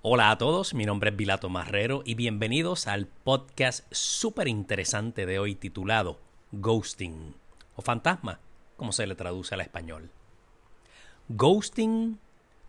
[0.00, 5.40] Hola a todos, mi nombre es Vilato Marrero y bienvenidos al podcast súper interesante de
[5.40, 6.20] hoy titulado
[6.52, 7.34] Ghosting
[7.74, 8.38] o Fantasma,
[8.76, 10.08] como se le traduce al español.
[11.28, 12.20] Ghosting,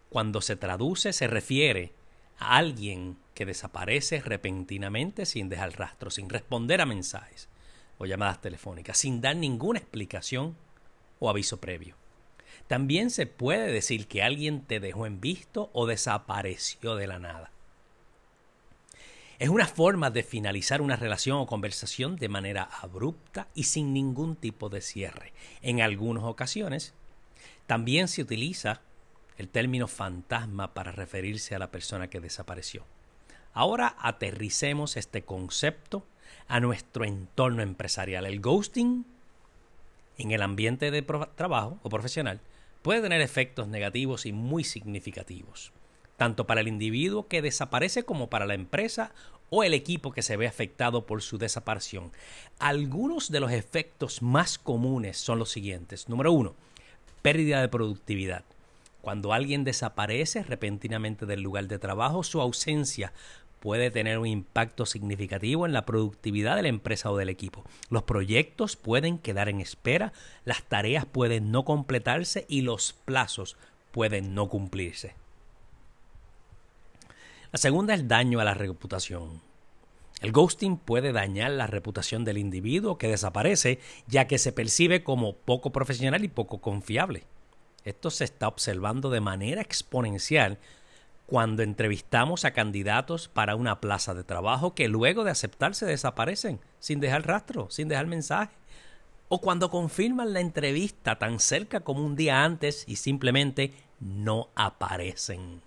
[0.09, 1.93] cuando se traduce, se refiere
[2.39, 7.47] a alguien que desaparece repentinamente sin dejar rastro, sin responder a mensajes
[7.99, 10.57] o llamadas telefónicas, sin dar ninguna explicación
[11.19, 11.95] o aviso previo.
[12.67, 17.51] También se puede decir que alguien te dejó en visto o desapareció de la nada.
[19.39, 24.35] Es una forma de finalizar una relación o conversación de manera abrupta y sin ningún
[24.35, 25.31] tipo de cierre.
[25.61, 26.93] En algunas ocasiones,
[27.65, 28.81] también se utiliza
[29.37, 32.85] el término fantasma para referirse a la persona que desapareció.
[33.53, 36.05] Ahora aterricemos este concepto
[36.49, 38.25] a nuestro entorno empresarial.
[38.25, 39.05] El ghosting
[40.19, 42.41] en el ambiente de trabajo o profesional
[42.83, 45.71] puede tener efectos negativos y muy significativos,
[46.17, 49.11] tanto para el individuo que desaparece como para la empresa
[49.49, 52.11] o el equipo que se ve afectado por su desaparición.
[52.59, 56.07] Algunos de los efectos más comunes son los siguientes.
[56.07, 56.53] Número uno,
[57.21, 58.43] pérdida de productividad.
[59.01, 63.13] Cuando alguien desaparece repentinamente del lugar de trabajo, su ausencia
[63.59, 67.63] puede tener un impacto significativo en la productividad de la empresa o del equipo.
[67.89, 70.13] Los proyectos pueden quedar en espera,
[70.45, 73.57] las tareas pueden no completarse y los plazos
[73.91, 75.15] pueden no cumplirse.
[77.51, 79.41] La segunda es daño a la reputación.
[80.21, 85.33] El ghosting puede dañar la reputación del individuo que desaparece, ya que se percibe como
[85.33, 87.23] poco profesional y poco confiable.
[87.85, 90.59] Esto se está observando de manera exponencial
[91.29, 96.99] cuando entrevistamos a candidatos para una plaza de trabajo que luego de aceptarse desaparecen sin
[96.99, 98.51] dejar rastro, sin dejar mensaje.
[99.27, 105.61] O cuando confirman la entrevista tan cerca como un día antes y simplemente no aparecen.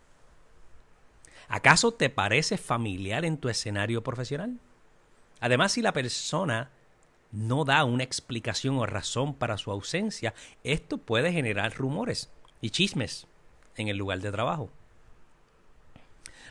[1.47, 4.59] ¿Acaso te parece familiar en tu escenario profesional?
[5.39, 6.71] Además, si la persona
[7.31, 10.34] no da una explicación o razón para su ausencia,
[10.65, 12.31] esto puede generar rumores
[12.61, 13.28] y chismes
[13.77, 14.69] en el lugar de trabajo.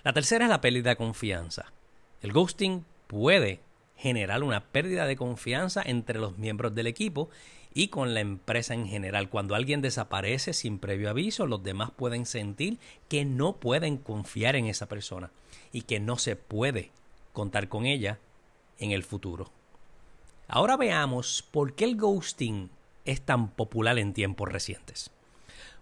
[0.04, 1.72] La tercera es la pérdida de confianza.
[2.22, 3.60] El ghosting puede
[3.98, 7.30] generar una pérdida de confianza entre los miembros del equipo
[7.74, 9.30] y con la empresa en general.
[9.30, 14.66] Cuando alguien desaparece sin previo aviso, los demás pueden sentir que no pueden confiar en
[14.66, 15.30] esa persona
[15.72, 16.90] y que no se puede
[17.32, 18.18] contar con ella
[18.80, 19.52] en el futuro.
[20.48, 22.70] Ahora veamos por qué el ghosting
[23.06, 25.12] es tan popular en tiempos recientes.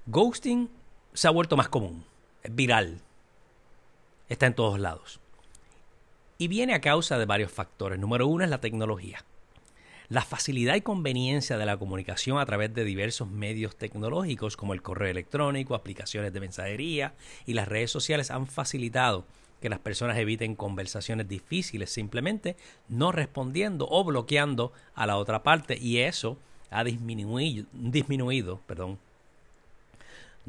[0.05, 0.69] Ghosting
[1.13, 2.05] se ha vuelto más común,
[2.43, 3.01] es viral,
[4.29, 5.19] está en todos lados.
[6.37, 7.99] Y viene a causa de varios factores.
[7.99, 9.25] Número uno es la tecnología.
[10.07, 14.81] La facilidad y conveniencia de la comunicación a través de diversos medios tecnológicos como el
[14.81, 17.13] correo electrónico, aplicaciones de mensajería
[17.45, 19.25] y las redes sociales han facilitado
[19.61, 22.55] que las personas eviten conversaciones difíciles simplemente
[22.87, 26.37] no respondiendo o bloqueando a la otra parte y eso
[26.71, 28.97] ha disminuido, disminuido perdón,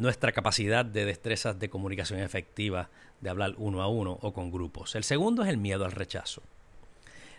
[0.01, 2.89] nuestra capacidad de destrezas de comunicación efectiva,
[3.21, 4.95] de hablar uno a uno o con grupos.
[4.95, 6.43] El segundo es el miedo al rechazo.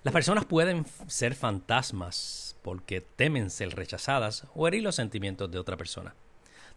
[0.03, 5.75] Las personas pueden ser fantasmas porque temen ser rechazadas o herir los sentimientos de otra
[5.75, 6.13] persona.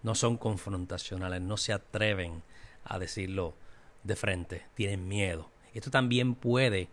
[0.02, 2.42] No son confrontacionales, no se atreven
[2.82, 3.54] a decirlo
[4.04, 5.50] de frente, tienen miedo.
[5.74, 6.88] Esto también puede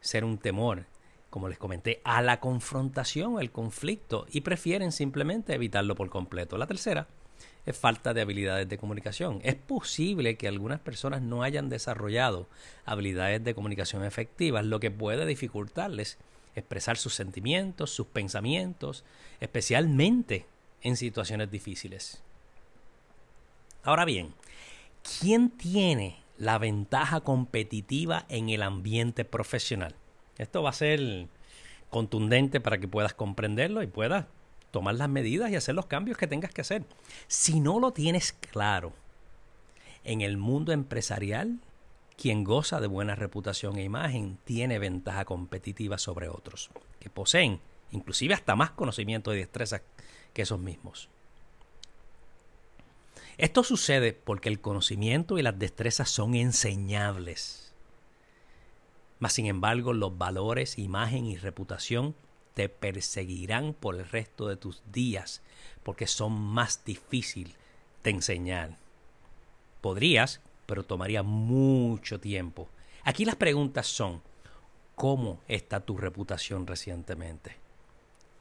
[0.00, 0.86] ser un temor,
[1.30, 6.56] como les comenté, a la confrontación, al conflicto, y prefieren simplemente evitarlo por completo.
[6.58, 7.08] La tercera
[7.66, 9.40] es falta de habilidades de comunicación.
[9.42, 12.48] Es posible que algunas personas no hayan desarrollado
[12.84, 16.18] habilidades de comunicación efectivas, lo que puede dificultarles
[16.54, 19.04] expresar sus sentimientos, sus pensamientos,
[19.40, 20.46] especialmente
[20.82, 22.22] en situaciones difíciles.
[23.82, 24.34] Ahora bien,
[25.20, 29.94] ¿quién tiene la ventaja competitiva en el ambiente profesional?
[30.38, 31.28] Esto va a ser
[31.88, 34.26] contundente para que puedas comprenderlo y puedas
[34.70, 36.84] tomar las medidas y hacer los cambios que tengas que hacer.
[37.26, 38.92] Si no lo tienes claro,
[40.04, 41.58] en el mundo empresarial,
[42.16, 47.60] quien goza de buena reputación e imagen tiene ventaja competitiva sobre otros, que poseen
[47.92, 49.82] inclusive hasta más conocimiento y destreza
[50.32, 51.08] que esos mismos.
[53.38, 57.72] Esto sucede porque el conocimiento y las destrezas son enseñables.
[59.18, 62.14] Mas, sin embargo, los valores, imagen y reputación
[62.60, 65.40] te perseguirán por el resto de tus días
[65.82, 67.54] porque son más difícil
[68.04, 68.76] de enseñar.
[69.80, 72.68] Podrías, pero tomaría mucho tiempo.
[73.02, 74.20] Aquí las preguntas son,
[74.94, 77.56] ¿cómo está tu reputación recientemente?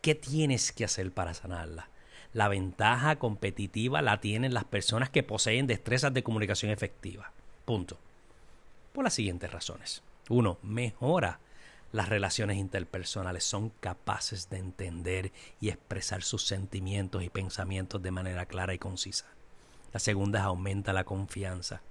[0.01, 1.87] ¿Qué tienes que hacer para sanarla?
[2.33, 7.31] La ventaja competitiva la tienen las personas que poseen destrezas de comunicación efectiva.
[7.63, 7.97] Punto.
[8.91, 10.03] Por las siguientes razones.
[10.27, 11.39] Uno, mejora
[11.91, 13.43] las relaciones interpersonales.
[13.43, 19.25] Son capaces de entender y expresar sus sentimientos y pensamientos de manera clara y concisa.
[19.93, 21.81] La segunda es aumenta la confianza.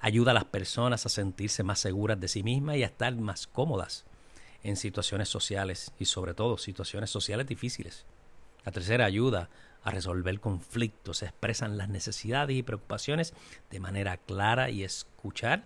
[0.00, 3.46] Ayuda a las personas a sentirse más seguras de sí mismas y a estar más
[3.46, 4.04] cómodas
[4.62, 8.04] en situaciones sociales y sobre todo situaciones sociales difíciles.
[8.64, 9.48] La tercera ayuda
[9.82, 13.32] a resolver conflictos, expresan las necesidades y preocupaciones
[13.70, 15.64] de manera clara y escuchar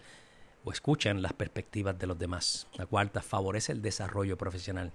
[0.64, 2.66] o escuchan las perspectivas de los demás.
[2.74, 4.92] La cuarta favorece el desarrollo profesional.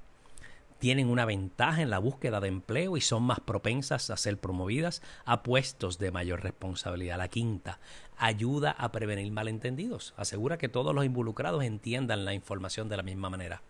[0.79, 5.01] Tienen una ventaja en la búsqueda de empleo y son más propensas a ser promovidas
[5.25, 7.17] a puestos de mayor responsabilidad.
[7.17, 7.79] La quinta,
[8.17, 10.13] ayuda a prevenir malentendidos.
[10.15, 13.61] Asegura que todos los involucrados entiendan la información de la misma manera.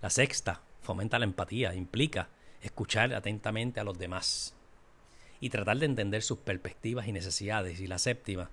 [0.00, 2.28] La sexta, fomenta la empatía, implica
[2.62, 4.54] escuchar atentamente a los demás
[5.40, 7.80] y tratar de entender sus perspectivas y necesidades.
[7.80, 8.50] Y la séptima,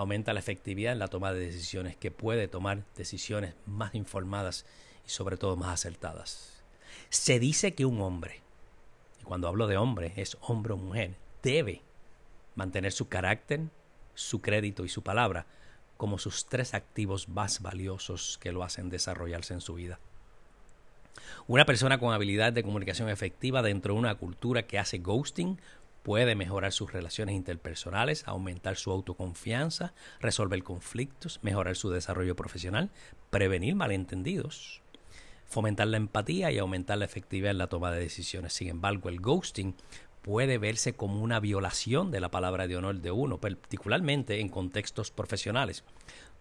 [0.00, 4.64] aumenta la efectividad en la toma de decisiones, que puede tomar decisiones más informadas
[5.06, 6.62] y sobre todo más acertadas.
[7.10, 8.40] Se dice que un hombre,
[9.20, 11.82] y cuando hablo de hombre es hombre o mujer, debe
[12.54, 13.60] mantener su carácter,
[14.14, 15.46] su crédito y su palabra
[15.98, 20.00] como sus tres activos más valiosos que lo hacen desarrollarse en su vida.
[21.46, 25.58] Una persona con habilidad de comunicación efectiva dentro de una cultura que hace ghosting
[26.10, 32.90] puede mejorar sus relaciones interpersonales, aumentar su autoconfianza, resolver conflictos, mejorar su desarrollo profesional,
[33.30, 34.82] prevenir malentendidos,
[35.46, 38.54] fomentar la empatía y aumentar la efectividad en la toma de decisiones.
[38.54, 39.76] Sin embargo, el ghosting
[40.20, 45.12] puede verse como una violación de la palabra de honor de uno, particularmente en contextos
[45.12, 45.84] profesionales,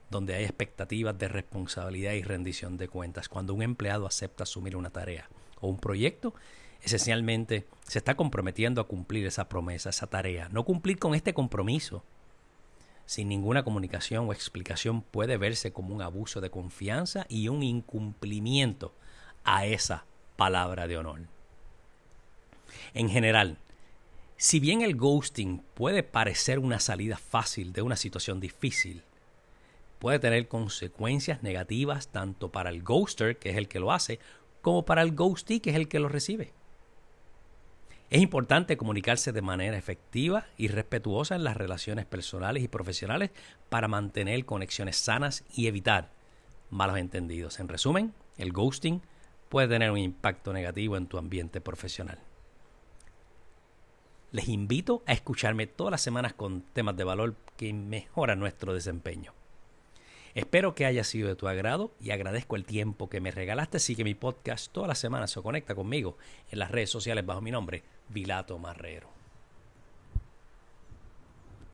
[0.09, 3.29] donde hay expectativas de responsabilidad y rendición de cuentas.
[3.29, 5.29] Cuando un empleado acepta asumir una tarea
[5.61, 6.33] o un proyecto,
[6.83, 10.49] esencialmente se está comprometiendo a cumplir esa promesa, esa tarea.
[10.49, 12.03] No cumplir con este compromiso
[13.05, 18.93] sin ninguna comunicación o explicación puede verse como un abuso de confianza y un incumplimiento
[19.43, 20.05] a esa
[20.35, 21.21] palabra de honor.
[22.93, 23.57] En general,
[24.37, 29.01] si bien el ghosting puede parecer una salida fácil de una situación difícil,
[29.97, 34.19] puede tener consecuencias negativas tanto para el ghoster, que es el que lo hace,
[34.61, 36.53] como para el ghostee, que es el que lo recibe.
[38.09, 43.29] Es importante comunicarse de manera efectiva y respetuosa en las relaciones personales y profesionales
[43.69, 46.09] para mantener conexiones sanas y evitar
[46.71, 47.59] malos entendidos.
[47.59, 49.01] En resumen, el ghosting
[49.47, 52.19] puede tener un impacto negativo en tu ambiente profesional.
[54.31, 59.33] Les invito a escucharme todas las semanas con temas de valor que mejoran nuestro desempeño.
[60.39, 63.77] Espero que haya sido de tu agrado y agradezco el tiempo que me regalaste.
[63.77, 66.17] Sigue mi podcast todas las semanas se conecta conmigo
[66.49, 69.18] en las redes sociales bajo mi nombre, Vilato Marrero.